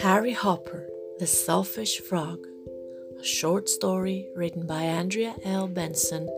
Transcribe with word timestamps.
Harry 0.00 0.32
Hopper, 0.32 0.88
the 1.18 1.26
Selfish 1.26 2.00
Frog, 2.00 2.46
a 3.18 3.24
short 3.24 3.68
story 3.68 4.28
written 4.36 4.64
by 4.64 4.82
Andrea 4.82 5.34
L. 5.44 5.66
Benson, 5.66 6.28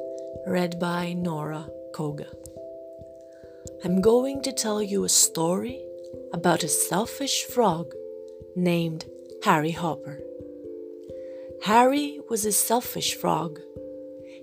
read 0.47 0.81
by 0.81 1.13
Nora 1.13 1.69
Kogka. 1.95 2.33
I'm 3.85 4.01
going 4.01 4.41
to 4.43 4.53
tell 4.53 4.83
you 4.83 5.05
a 5.05 5.11
story 5.11 5.85
about 6.33 6.63
a 6.63 6.69
selfish 6.69 7.45
frog 7.45 7.93
named 8.57 9.05
Harry 9.45 9.73
Hopper. 9.73 10.21
Harry 11.65 12.19
was 12.31 12.47
a 12.47 12.53
selfish 12.53 13.15
frog. 13.15 13.61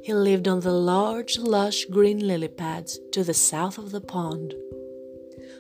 He 0.04 0.14
lived 0.14 0.48
on 0.48 0.60
the 0.60 0.72
large, 0.72 1.40
lush 1.40 1.86
green 1.86 2.20
lily 2.20 2.50
pads 2.50 3.00
to 3.14 3.24
the 3.24 3.34
south 3.34 3.80
of 3.80 3.90
the 3.90 4.02
pond. 4.02 4.54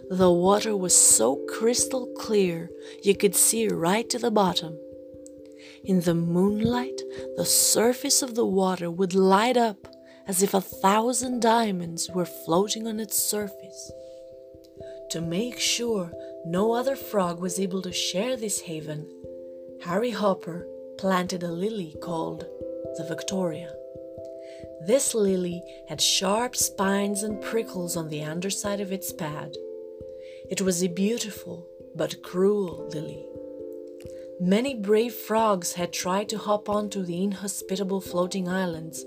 The 0.09 0.31
water 0.31 0.75
was 0.75 0.95
so 0.95 1.35
crystal 1.49 2.07
clear 2.17 2.69
you 3.03 3.15
could 3.15 3.35
see 3.35 3.67
right 3.67 4.09
to 4.09 4.17
the 4.17 4.31
bottom. 4.31 4.79
In 5.83 6.01
the 6.01 6.15
moonlight, 6.15 7.01
the 7.35 7.45
surface 7.45 8.21
of 8.21 8.35
the 8.35 8.45
water 8.45 8.89
would 8.89 9.13
light 9.13 9.57
up 9.57 9.87
as 10.25 10.41
if 10.41 10.53
a 10.53 10.61
thousand 10.61 11.41
diamonds 11.41 12.09
were 12.09 12.25
floating 12.25 12.87
on 12.87 12.99
its 12.99 13.17
surface. 13.17 13.91
To 15.11 15.21
make 15.21 15.59
sure 15.59 16.11
no 16.45 16.73
other 16.73 16.95
frog 16.95 17.39
was 17.39 17.59
able 17.59 17.81
to 17.81 17.91
share 17.91 18.37
this 18.37 18.61
haven, 18.61 19.09
Harry 19.83 20.11
Hopper 20.11 20.67
planted 20.97 21.43
a 21.43 21.51
lily 21.51 21.95
called 22.01 22.45
the 22.97 23.05
Victoria. 23.07 23.73
This 24.85 25.13
lily 25.13 25.61
had 25.89 26.01
sharp 26.01 26.55
spines 26.55 27.23
and 27.23 27.41
prickles 27.41 27.97
on 27.97 28.09
the 28.09 28.23
underside 28.23 28.79
of 28.79 28.91
its 28.91 29.11
pad. 29.11 29.55
It 30.49 30.61
was 30.61 30.81
a 30.81 30.87
beautiful 30.87 31.67
but 31.95 32.23
cruel 32.23 32.87
lily. 32.93 33.25
Many 34.39 34.75
brave 34.75 35.13
frogs 35.13 35.73
had 35.73 35.91
tried 35.91 36.29
to 36.29 36.37
hop 36.37 36.69
onto 36.69 37.03
the 37.03 37.21
inhospitable 37.21 37.99
floating 37.99 38.47
islands, 38.47 39.03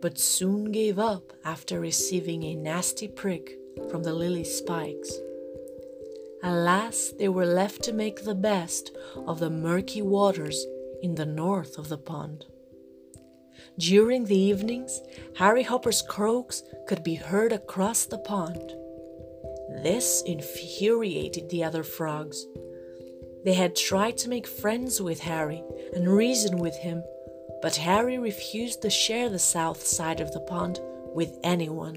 but 0.00 0.18
soon 0.18 0.72
gave 0.72 0.98
up 0.98 1.34
after 1.44 1.80
receiving 1.80 2.44
a 2.44 2.54
nasty 2.54 3.08
prick 3.08 3.58
from 3.90 4.04
the 4.04 4.14
lily's 4.14 4.56
spikes. 4.56 5.12
Alas, 6.42 7.12
they 7.18 7.28
were 7.28 7.44
left 7.44 7.82
to 7.82 7.92
make 7.92 8.24
the 8.24 8.34
best 8.34 8.90
of 9.26 9.38
the 9.38 9.50
murky 9.50 10.00
waters 10.00 10.64
in 11.02 11.14
the 11.16 11.26
north 11.26 11.76
of 11.76 11.90
the 11.90 11.98
pond. 11.98 12.46
During 13.78 14.24
the 14.24 14.38
evenings, 14.38 15.02
Harry 15.36 15.62
Hopper's 15.62 16.00
croaks 16.00 16.62
could 16.88 17.04
be 17.04 17.16
heard 17.16 17.52
across 17.52 18.06
the 18.06 18.18
pond. 18.18 18.74
This 19.82 20.22
infuriated 20.26 21.48
the 21.48 21.64
other 21.64 21.82
frogs. 21.82 22.46
They 23.44 23.54
had 23.54 23.74
tried 23.74 24.18
to 24.18 24.28
make 24.28 24.46
friends 24.46 25.00
with 25.00 25.20
Harry 25.20 25.62
and 25.94 26.08
reason 26.08 26.58
with 26.58 26.76
him, 26.76 27.02
but 27.62 27.76
Harry 27.76 28.18
refused 28.18 28.82
to 28.82 28.90
share 28.90 29.28
the 29.28 29.38
south 29.38 29.86
side 29.86 30.20
of 30.20 30.32
the 30.32 30.40
pond 30.40 30.80
with 31.14 31.38
anyone. 31.42 31.96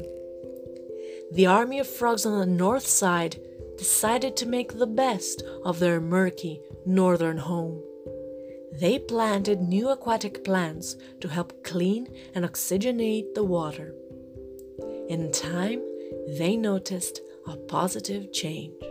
The 1.32 1.48
army 1.48 1.80
of 1.80 1.88
frogs 1.88 2.26
on 2.26 2.40
the 2.40 2.46
north 2.46 2.88
side 2.88 3.40
decided 3.78 4.38
to 4.38 4.46
make 4.46 4.78
the 4.78 4.88
best 4.88 5.44
of 5.66 5.80
their 5.80 6.00
murky 6.00 6.62
northern 6.86 7.38
home. 7.38 7.82
They 8.80 9.00
planted 9.00 9.62
new 9.62 9.90
aquatic 9.90 10.44
plants 10.44 10.96
to 11.22 11.28
help 11.28 11.64
clean 11.64 12.08
and 12.34 12.46
oxygenate 12.46 13.34
the 13.34 13.44
water. 13.44 13.94
In 15.10 15.32
time, 15.32 15.82
they 16.38 16.56
noticed 16.56 17.22
a 17.48 17.58
positive 17.58 18.32
change. 18.32 18.82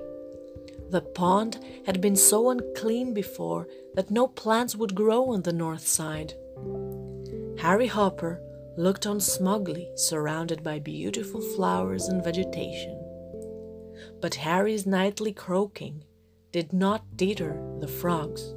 The 0.90 1.00
pond 1.00 1.58
had 1.86 2.00
been 2.00 2.16
so 2.16 2.50
unclean 2.50 3.14
before 3.14 3.66
that 3.94 4.10
no 4.10 4.26
plants 4.28 4.76
would 4.76 4.94
grow 4.94 5.30
on 5.30 5.42
the 5.42 5.52
north 5.52 5.86
side. 5.86 6.34
Harry 7.58 7.86
Hopper 7.86 8.40
looked 8.76 9.06
on 9.06 9.20
smugly, 9.20 9.90
surrounded 9.96 10.62
by 10.62 10.78
beautiful 10.78 11.40
flowers 11.40 12.08
and 12.08 12.22
vegetation. 12.22 12.98
But 14.20 14.34
Harry's 14.34 14.86
nightly 14.86 15.32
croaking 15.32 16.04
did 16.52 16.72
not 16.72 17.16
deter 17.16 17.58
the 17.80 17.88
frogs. 17.88 18.54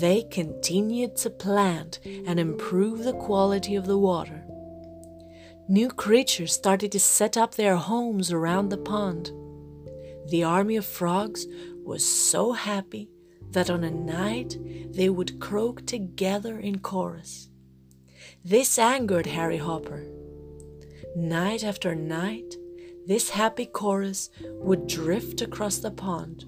They 0.00 0.22
continued 0.30 1.16
to 1.16 1.30
plant 1.30 2.00
and 2.04 2.38
improve 2.40 3.04
the 3.04 3.12
quality 3.14 3.74
of 3.74 3.86
the 3.86 3.98
water 3.98 4.44
new 5.72 5.88
creatures 5.88 6.52
started 6.52 6.92
to 6.92 7.00
set 7.00 7.34
up 7.38 7.54
their 7.54 7.76
homes 7.76 8.30
around 8.30 8.68
the 8.68 8.76
pond. 8.76 9.30
The 10.28 10.44
army 10.44 10.76
of 10.76 10.84
frogs 10.84 11.46
was 11.82 12.04
so 12.04 12.52
happy 12.52 13.08
that 13.52 13.70
on 13.70 13.82
a 13.82 13.90
night 13.90 14.58
they 14.92 15.08
would 15.08 15.40
croak 15.40 15.86
together 15.86 16.58
in 16.58 16.80
chorus. 16.80 17.48
This 18.44 18.78
angered 18.78 19.24
Harry 19.24 19.56
Hopper. 19.56 20.04
Night 21.16 21.64
after 21.64 21.94
night, 21.94 22.54
this 23.06 23.30
happy 23.30 23.64
chorus 23.64 24.28
would 24.42 24.86
drift 24.86 25.40
across 25.40 25.78
the 25.78 25.90
pond. 25.90 26.44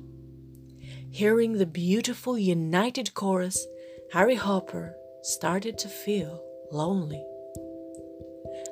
Hearing 1.10 1.54
the 1.54 1.64
beautiful 1.64 2.36
united 2.36 3.14
chorus, 3.14 3.66
Harry 4.12 4.34
Hopper 4.34 4.94
started 5.22 5.78
to 5.78 5.88
feel 5.88 6.44
lonely. 6.70 7.24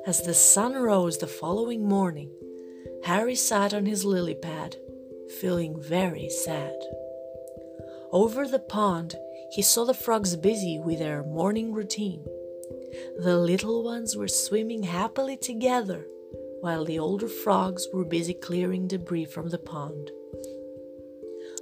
As 0.05 0.21
the 0.21 0.33
sun 0.33 0.73
rose 0.73 1.17
the 1.17 1.27
following 1.27 1.87
morning, 1.87 2.29
Harry 3.05 3.35
sat 3.35 3.73
on 3.73 3.85
his 3.85 4.03
lily 4.03 4.35
pad, 4.35 4.75
feeling 5.39 5.81
very 5.81 6.27
sad. 6.27 6.77
Over 8.11 8.45
the 8.45 8.59
pond, 8.59 9.15
he 9.51 9.61
saw 9.61 9.85
the 9.85 9.93
frogs 9.93 10.35
busy 10.35 10.77
with 10.77 10.99
their 10.99 11.23
morning 11.23 11.71
routine. 11.71 12.25
The 13.17 13.37
little 13.37 13.81
ones 13.81 14.17
were 14.17 14.27
swimming 14.27 14.83
happily 14.83 15.37
together, 15.37 16.05
while 16.59 16.83
the 16.83 16.99
older 16.99 17.29
frogs 17.29 17.87
were 17.93 18.03
busy 18.03 18.33
clearing 18.33 18.87
debris 18.89 19.25
from 19.25 19.51
the 19.51 19.57
pond. 19.57 20.11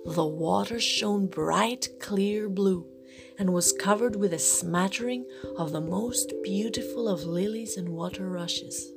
The 0.03 0.25
water 0.25 0.79
shone 0.79 1.28
bright, 1.28 1.90
clear 2.00 2.50
blue, 2.50 2.88
and 3.38 3.54
was 3.54 3.74
covered 3.74 4.16
with 4.16 4.34
a 4.34 4.40
smattering 4.40 5.26
of 5.58 5.72
the 5.72 5.82
most 5.82 6.34
beautiful 6.44 7.08
of 7.08 7.24
lilies 7.24 7.78
and 7.78 7.90
water 7.90 8.30
rushes. 8.30 8.92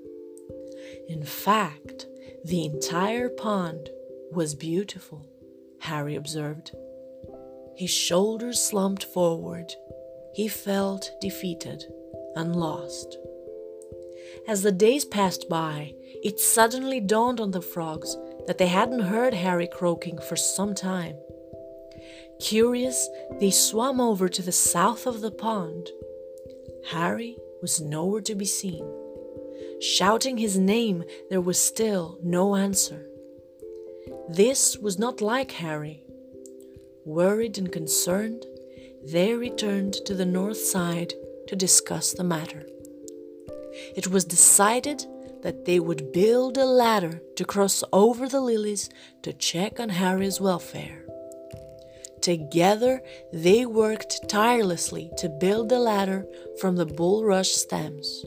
In 1.08 1.24
fact, 1.24 2.06
the 2.44 2.64
entire 2.64 3.28
pond 3.28 3.90
was 4.32 4.54
beautiful, 4.54 5.26
Harry 5.80 6.14
observed. 6.14 6.72
His 7.76 7.90
shoulders 7.90 8.62
slumped 8.62 9.04
forward. 9.04 9.72
He 10.34 10.48
felt 10.48 11.10
defeated 11.20 11.84
and 12.36 12.54
lost. 12.54 13.18
As 14.46 14.62
the 14.62 14.72
days 14.72 15.04
passed 15.04 15.48
by, 15.48 15.94
it 16.22 16.40
suddenly 16.40 17.00
dawned 17.00 17.40
on 17.40 17.50
the 17.50 17.62
frogs 17.62 18.16
that 18.46 18.58
they 18.58 18.66
hadn't 18.66 19.00
heard 19.00 19.34
Harry 19.34 19.66
croaking 19.66 20.18
for 20.18 20.36
some 20.36 20.74
time. 20.74 21.16
Curious, 22.40 23.08
they 23.40 23.50
swam 23.50 24.00
over 24.00 24.28
to 24.28 24.42
the 24.42 24.52
south 24.52 25.06
of 25.06 25.20
the 25.20 25.30
pond. 25.30 25.90
Harry 26.90 27.36
was 27.62 27.80
nowhere 27.80 28.20
to 28.22 28.34
be 28.34 28.44
seen. 28.44 28.86
Shouting 29.80 30.36
his 30.36 30.58
name, 30.58 31.04
there 31.30 31.40
was 31.40 31.58
still 31.58 32.18
no 32.22 32.56
answer. 32.56 33.06
This 34.28 34.76
was 34.78 34.98
not 34.98 35.20
like 35.20 35.52
Harry. 35.52 36.02
Worried 37.04 37.58
and 37.58 37.70
concerned, 37.70 38.46
they 39.04 39.34
returned 39.34 39.94
to 40.06 40.14
the 40.14 40.24
north 40.24 40.58
side 40.58 41.12
to 41.48 41.56
discuss 41.56 42.12
the 42.12 42.24
matter. 42.24 42.66
It 43.96 44.08
was 44.08 44.24
decided 44.24 45.04
that 45.42 45.66
they 45.66 45.78
would 45.78 46.12
build 46.12 46.56
a 46.56 46.64
ladder 46.64 47.20
to 47.36 47.44
cross 47.44 47.84
over 47.92 48.28
the 48.28 48.40
lilies 48.40 48.88
to 49.22 49.32
check 49.32 49.78
on 49.78 49.90
Harry's 49.90 50.40
welfare. 50.40 51.03
Together, 52.24 53.02
they 53.34 53.66
worked 53.66 54.30
tirelessly 54.30 55.10
to 55.18 55.28
build 55.28 55.68
the 55.68 55.78
ladder 55.78 56.26
from 56.58 56.74
the 56.74 56.86
bulrush 56.86 57.50
stems. 57.50 58.24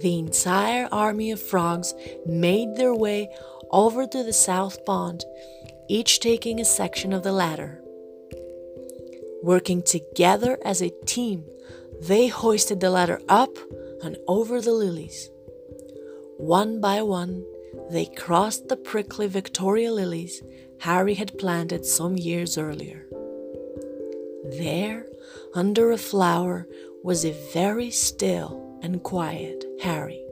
The 0.00 0.18
entire 0.18 0.90
army 0.92 1.30
of 1.30 1.40
frogs 1.40 1.94
made 2.26 2.76
their 2.76 2.94
way 2.94 3.34
over 3.70 4.06
to 4.06 4.22
the 4.22 4.34
south 4.34 4.84
pond, 4.84 5.24
each 5.88 6.20
taking 6.20 6.60
a 6.60 6.66
section 6.66 7.14
of 7.14 7.22
the 7.22 7.32
ladder. 7.32 7.80
Working 9.42 9.82
together 9.82 10.58
as 10.62 10.82
a 10.82 10.92
team, 11.06 11.46
they 11.98 12.26
hoisted 12.26 12.80
the 12.80 12.90
ladder 12.90 13.22
up 13.26 13.56
and 14.02 14.18
over 14.28 14.60
the 14.60 14.72
lilies. 14.72 15.30
One 16.36 16.78
by 16.78 17.00
one, 17.00 17.42
they 17.90 18.04
crossed 18.04 18.68
the 18.68 18.76
prickly 18.76 19.28
Victoria 19.28 19.90
lilies 19.90 20.42
Harry 20.82 21.14
had 21.14 21.38
planted 21.38 21.86
some 21.86 22.16
years 22.16 22.58
earlier. 22.58 23.06
There, 24.58 25.06
under 25.54 25.92
a 25.92 25.96
flower, 25.96 26.66
was 27.04 27.24
a 27.24 27.38
very 27.52 27.88
still 27.92 28.80
and 28.82 29.00
quiet 29.00 29.64
Harry. 29.80 30.24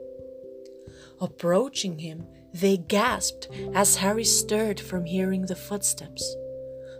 Approaching 1.21 1.99
him, 1.99 2.27
they 2.53 2.75
gasped 2.75 3.47
as 3.73 3.95
Harry 3.95 4.25
stirred 4.25 4.77
from 4.77 5.05
hearing 5.05 5.45
the 5.45 5.55
footsteps. 5.55 6.35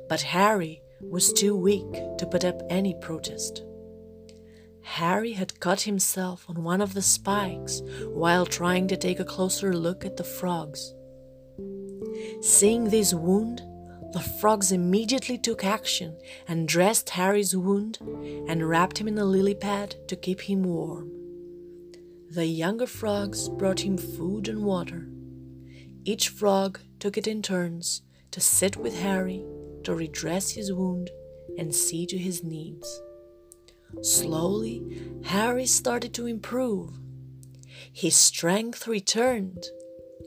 But 0.07 0.21
Harry 0.21 0.81
was 1.01 1.33
too 1.33 1.53
weak 1.53 1.91
to 2.19 2.27
put 2.31 2.45
up 2.45 2.61
any 2.69 2.95
protest. 3.01 3.63
Harry 4.81 5.33
had 5.33 5.59
cut 5.59 5.81
himself 5.81 6.45
on 6.47 6.63
one 6.63 6.79
of 6.79 6.93
the 6.93 7.01
spikes 7.01 7.81
while 8.05 8.45
trying 8.45 8.87
to 8.87 8.95
take 8.95 9.19
a 9.19 9.25
closer 9.25 9.73
look 9.73 10.05
at 10.05 10.15
the 10.15 10.23
frogs. 10.23 10.93
Seeing 12.41 12.85
this 12.85 13.13
wound, 13.13 13.61
the 14.13 14.19
frogs 14.19 14.71
immediately 14.71 15.37
took 15.37 15.63
action 15.63 16.17
and 16.47 16.67
dressed 16.67 17.11
Harry's 17.11 17.55
wound 17.55 17.99
and 18.01 18.67
wrapped 18.67 18.97
him 18.97 19.07
in 19.07 19.17
a 19.17 19.25
lily 19.25 19.53
pad 19.53 19.95
to 20.07 20.15
keep 20.15 20.41
him 20.41 20.63
warm. 20.63 21.11
The 22.31 22.47
younger 22.47 22.87
frogs 22.87 23.47
brought 23.47 23.81
him 23.81 23.97
food 23.97 24.47
and 24.47 24.63
water. 24.63 25.07
Each 26.03 26.29
frog 26.29 26.79
took 26.99 27.17
it 27.17 27.27
in 27.27 27.41
turns 27.41 28.01
to 28.31 28.41
sit 28.41 28.75
with 28.75 28.99
Harry 28.99 29.45
to 29.83 29.93
redress 29.93 30.51
his 30.51 30.73
wound 30.73 31.11
and 31.57 31.75
see 31.75 32.05
to 32.07 32.17
his 32.17 32.43
needs. 32.43 33.01
Slowly, 34.01 34.81
Harry 35.25 35.67
started 35.67 36.13
to 36.15 36.25
improve. 36.25 36.97
His 37.93 38.15
strength 38.15 38.87
returned, 38.87 39.65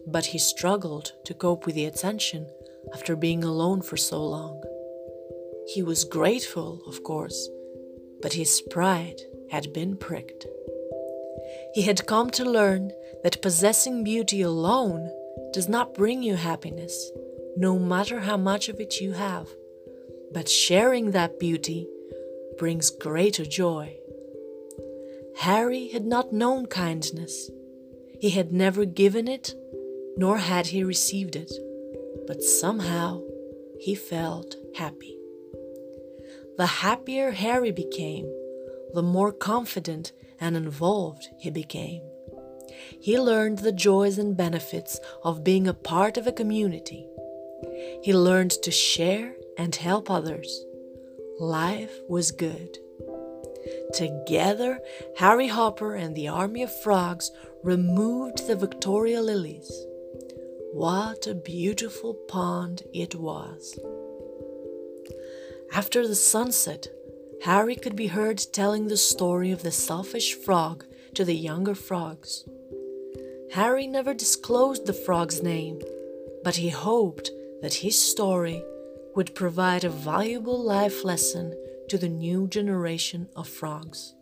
but 0.06 0.26
he 0.26 0.38
struggled 0.38 1.12
to 1.24 1.34
cope 1.34 1.66
with 1.66 1.74
the 1.74 1.86
attention 1.86 2.46
after 2.92 3.16
being 3.16 3.42
alone 3.42 3.82
for 3.82 3.96
so 3.96 4.22
long. 4.24 4.62
He 5.66 5.82
was 5.82 6.04
grateful, 6.04 6.82
of 6.86 7.02
course, 7.02 7.48
but 8.20 8.34
his 8.34 8.60
pride 8.70 9.20
had 9.50 9.72
been 9.72 9.96
pricked. 9.96 10.46
He 11.74 11.82
had 11.82 12.06
come 12.06 12.30
to 12.30 12.44
learn 12.44 12.92
that 13.22 13.42
possessing 13.42 14.04
beauty 14.04 14.42
alone 14.42 15.10
does 15.52 15.68
not 15.68 15.94
bring 15.94 16.22
you 16.22 16.36
happiness, 16.36 17.10
no 17.56 17.78
matter 17.78 18.20
how 18.20 18.36
much 18.36 18.68
of 18.68 18.80
it 18.80 19.00
you 19.00 19.12
have, 19.12 19.48
but 20.32 20.48
sharing 20.48 21.12
that 21.12 21.38
beauty 21.38 21.88
brings 22.58 22.90
greater 22.90 23.44
joy. 23.44 23.96
Harry 25.38 25.88
had 25.88 26.04
not 26.04 26.32
known 26.32 26.66
kindness. 26.66 27.50
He 28.20 28.30
had 28.30 28.52
never 28.52 28.84
given 28.84 29.26
it, 29.26 29.54
nor 30.16 30.38
had 30.38 30.68
he 30.68 30.84
received 30.84 31.36
it, 31.36 31.52
but 32.26 32.42
somehow 32.42 33.20
he 33.78 33.94
felt 33.94 34.56
happy. 34.76 35.16
The 36.56 36.66
happier 36.66 37.32
Harry 37.32 37.72
became, 37.72 38.26
the 38.92 39.02
more 39.02 39.32
confident 39.32 40.12
and 40.40 40.56
involved 40.56 41.28
he 41.38 41.50
became. 41.50 42.02
He 43.00 43.18
learned 43.18 43.58
the 43.58 43.72
joys 43.72 44.18
and 44.18 44.36
benefits 44.36 45.00
of 45.22 45.44
being 45.44 45.66
a 45.66 45.74
part 45.74 46.16
of 46.16 46.26
a 46.26 46.32
community. 46.32 47.06
He 48.02 48.14
learned 48.14 48.52
to 48.62 48.70
share 48.70 49.34
and 49.58 49.74
help 49.74 50.10
others 50.10 50.64
life 51.40 51.92
was 52.08 52.30
good. 52.30 52.78
Together, 53.92 54.80
Harry 55.16 55.48
Hopper 55.48 55.94
and 55.94 56.14
the 56.14 56.28
army 56.28 56.62
of 56.62 56.82
frogs 56.82 57.30
removed 57.62 58.46
the 58.46 58.56
Victoria 58.56 59.20
lilies. 59.20 59.70
What 60.74 61.28
a 61.28 61.36
beautiful 61.36 62.14
pond 62.14 62.82
it 62.92 63.14
was. 63.14 63.78
After 65.72 66.08
the 66.08 66.16
sunset, 66.16 66.88
Harry 67.44 67.76
could 67.76 67.94
be 67.94 68.08
heard 68.08 68.44
telling 68.52 68.88
the 68.88 68.96
story 68.96 69.52
of 69.52 69.62
the 69.62 69.70
selfish 69.70 70.34
frog 70.34 70.84
to 71.14 71.24
the 71.24 71.36
younger 71.36 71.76
frogs. 71.76 72.44
Harry 73.52 73.86
never 73.86 74.14
disclosed 74.14 74.86
the 74.86 74.92
frog's 74.92 75.44
name, 75.44 75.80
but 76.42 76.56
he 76.56 76.70
hoped 76.70 77.30
that 77.62 77.74
his 77.74 77.96
story 77.96 78.60
would 79.14 79.36
provide 79.36 79.84
a 79.84 79.88
valuable 79.88 80.60
life 80.60 81.04
lesson 81.04 81.54
to 81.88 81.96
the 81.96 82.08
new 82.08 82.48
generation 82.48 83.28
of 83.36 83.48
frogs. 83.48 84.16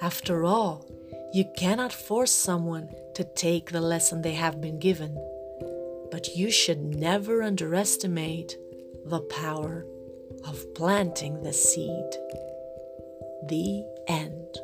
After 0.00 0.44
all, 0.44 0.88
you 1.32 1.44
cannot 1.56 1.92
force 1.92 2.30
someone 2.30 2.90
to 3.16 3.24
take 3.24 3.72
the 3.72 3.80
lesson 3.80 4.22
they 4.22 4.34
have 4.34 4.60
been 4.60 4.78
given, 4.78 5.18
but 6.14 6.36
you 6.36 6.48
should 6.48 6.94
never 6.94 7.42
underestimate 7.42 8.56
the 9.04 9.18
power 9.22 9.84
of 10.46 10.72
planting 10.76 11.42
the 11.42 11.52
seed. 11.52 12.08
The 13.48 13.84
end. 14.06 14.56